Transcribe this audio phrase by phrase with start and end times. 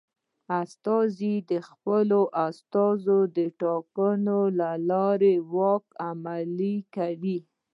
[0.61, 7.37] استازي د خپلو استازو د ټاکنې له لارې واک عملي کوي.